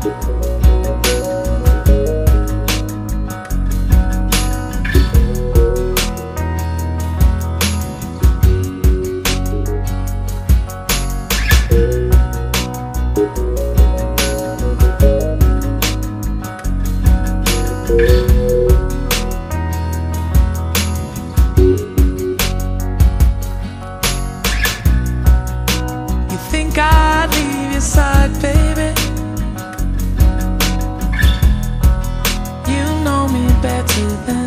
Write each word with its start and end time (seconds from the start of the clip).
Thank 0.00 0.37
to 33.98 34.04
the 34.26 34.37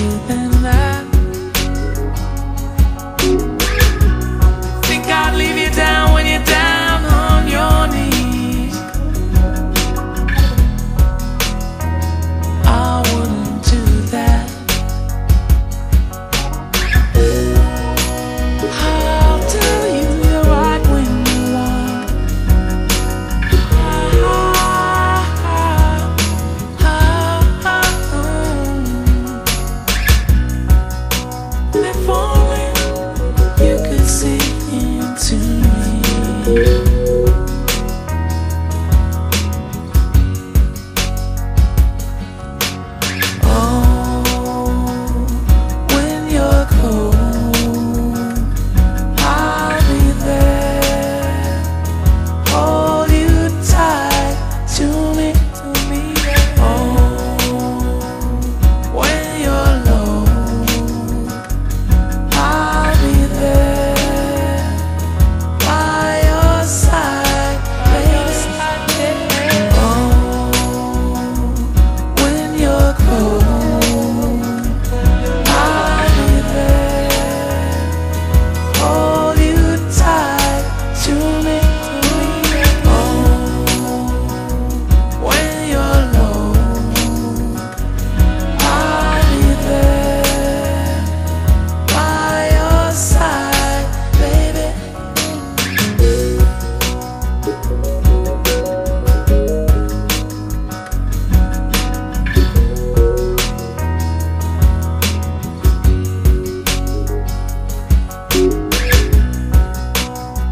You. 0.00 0.39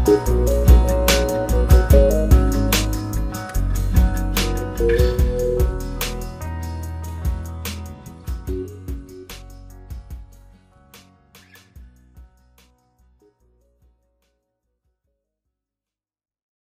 Música 0.09 0.68